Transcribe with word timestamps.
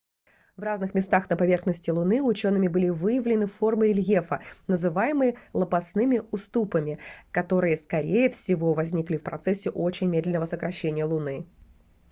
в 0.57 0.63
разных 0.63 0.95
местах 0.95 1.29
на 1.29 1.37
поверхности 1.37 1.91
луны 1.91 2.23
учеными 2.23 2.67
были 2.67 2.89
выявлены 2.89 3.45
формы 3.45 3.89
рельефа 3.89 4.39
называемые 4.65 5.37
лопастными 5.53 6.23
уступами 6.31 6.97
которые 7.29 7.77
скорей 7.77 8.31
всего 8.31 8.73
возникли 8.73 9.17
в 9.17 9.23
процессе 9.23 9.69
очень 9.69 10.07
медленного 10.07 10.45
сокращения 10.45 11.05
луны 11.05 11.45